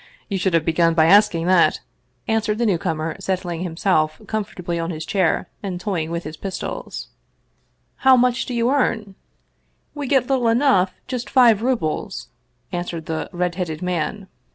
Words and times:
You 0.29 0.39
should 0.39 0.55
have 0.55 0.65
begun 0.65 0.95
by 0.95 1.05
ask 1.05 1.35
ing 1.35 1.45
that!" 1.45 1.79
answered 2.27 2.57
the 2.57 2.65
newcomer, 2.65 3.15
settling 3.19 3.61
himself 3.61 4.19
com 4.25 4.43
fortably 4.43 4.79
on 4.83 4.89
his 4.89 5.05
chair 5.05 5.47
and 5.61 5.79
toying 5.79 6.09
with 6.09 6.23
his 6.23 6.37
pistols." 6.37 7.09
How 7.97 8.17
much 8.17 8.47
do 8.47 8.55
you 8.55 8.71
earn?" 8.71 9.13
192 9.93 9.93
Vsevolod 9.93 9.93
Vladimir 9.93 9.93
ovitch 9.93 9.93
Krcstovski" 9.93 9.95
We 9.99 10.07
get 10.07 10.27
little 10.27 10.47
enough! 10.47 10.91
Just 11.07 11.29
five 11.29 11.61
rubles," 11.61 12.27
answered 12.71 13.05
the 13.05 13.29
red 13.31 13.53
headed 13.61 13.81
man. 13.83 14.27